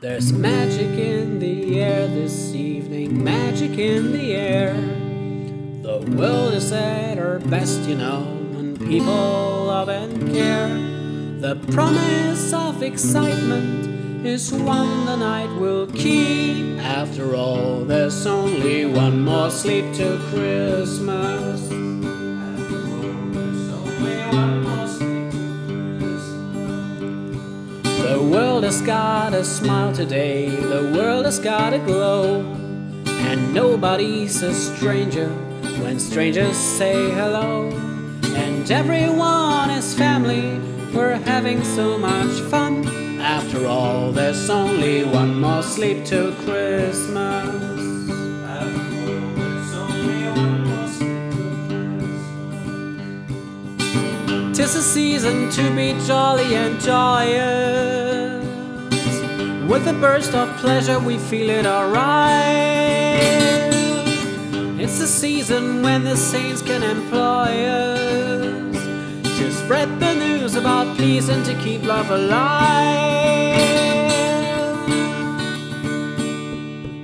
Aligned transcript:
There's 0.00 0.32
magic 0.32 0.96
in 0.96 1.40
the 1.40 1.80
air 1.80 2.06
this 2.06 2.54
evening, 2.54 3.24
magic 3.24 3.76
in 3.76 4.12
the 4.12 4.32
air. 4.32 4.72
The 5.82 5.98
world 6.16 6.54
is 6.54 6.70
at 6.70 7.18
our 7.18 7.40
best, 7.40 7.80
you 7.80 7.96
know, 7.96 8.20
when 8.52 8.76
people 8.76 9.64
love 9.66 9.88
and 9.88 10.32
care. 10.32 10.68
The 11.40 11.56
promise 11.72 12.52
of 12.52 12.80
excitement 12.80 14.24
is 14.24 14.52
one 14.52 15.04
the 15.04 15.16
night 15.16 15.52
will 15.58 15.88
keep. 15.88 16.78
After 16.78 17.34
all, 17.34 17.84
there's 17.84 18.24
only 18.24 18.86
one 18.86 19.20
more 19.22 19.50
sleep 19.50 19.84
till 19.94 20.16
Christmas. 20.30 21.68
The 27.98 28.22
world 28.22 28.64
has 28.64 28.80
got 28.80 29.34
a 29.34 29.44
smile 29.44 29.92
today, 29.92 30.48
the 30.48 30.92
world 30.96 31.24
has 31.24 31.38
got 31.38 31.72
a 31.72 31.78
glow. 31.78 32.40
And 33.06 33.52
nobody's 33.52 34.42
a 34.42 34.54
stranger 34.54 35.28
when 35.82 35.98
strangers 35.98 36.56
say 36.56 37.10
hello. 37.10 37.68
And 38.36 38.70
everyone 38.70 39.70
is 39.70 39.94
family, 39.94 40.58
we're 40.94 41.16
having 41.16 41.62
so 41.64 41.98
much 41.98 42.40
fun. 42.50 42.86
After 43.20 43.66
all, 43.66 44.12
there's 44.12 44.48
only 44.48 45.04
one 45.04 45.40
more 45.40 45.62
sleep 45.62 46.04
till 46.04 46.32
Christmas. 46.44 47.68
Tis 54.56 54.74
a 54.74 54.82
season 54.82 55.50
to 55.50 55.74
be 55.74 55.94
jolly 56.06 56.54
and 56.54 56.80
joyous. 56.80 57.77
With 59.68 59.86
a 59.86 59.92
burst 59.92 60.32
of 60.34 60.48
pleasure, 60.56 60.98
we 60.98 61.18
feel 61.18 61.50
it 61.50 61.66
alright. 61.66 62.08
It's 64.80 64.98
a 64.98 65.06
season 65.06 65.82
when 65.82 66.04
the 66.04 66.16
saints 66.16 66.62
can 66.62 66.82
employ 66.82 67.66
us 67.66 68.76
to 69.38 69.52
spread 69.52 70.00
the 70.00 70.14
news 70.14 70.54
about 70.54 70.96
peace 70.96 71.28
and 71.28 71.44
to 71.44 71.54
keep 71.56 71.82
love 71.82 72.10
alive. 72.10 73.58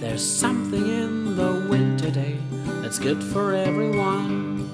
There's 0.00 0.24
something 0.28 0.84
in 0.88 1.36
the 1.36 1.64
wind 1.70 2.00
today 2.00 2.38
that's 2.82 2.98
good 2.98 3.22
for 3.22 3.54
everyone. 3.54 4.66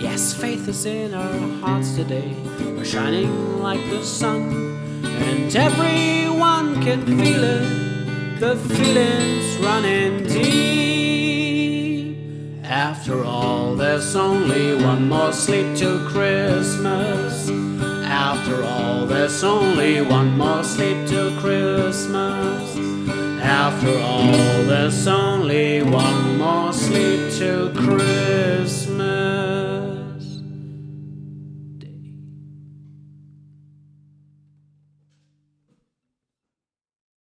Yes, 0.00 0.34
faith 0.34 0.66
is 0.66 0.86
in 0.86 1.14
our 1.14 1.38
hearts 1.60 1.94
today. 1.94 2.34
We're 2.58 2.84
shining 2.84 3.62
like 3.62 3.88
the 3.90 4.02
sun, 4.02 4.76
and 5.04 5.54
everyone 5.54 6.57
can 6.88 7.04
feel 7.04 7.44
it. 7.44 8.40
The 8.40 8.56
feeling's 8.56 9.58
running 9.58 10.24
deep. 10.24 12.16
After 12.64 13.24
all, 13.24 13.74
there's 13.74 14.16
only 14.16 14.74
one 14.74 15.06
more 15.06 15.34
sleep 15.34 15.76
till 15.76 15.98
Christmas. 16.08 17.50
After 18.06 18.64
all, 18.64 19.04
there's 19.04 19.44
only 19.44 20.00
one 20.00 20.38
more 20.38 20.64
sleep 20.64 21.06
till 21.06 21.30
Christmas. 21.42 22.78
After 23.42 23.98
all, 23.98 24.62
there's 24.70 25.06
only 25.06 25.82
one 25.82 26.38
more 26.38 26.72
sleep 26.72 27.30
till 27.32 27.68
Christmas. 27.74 28.17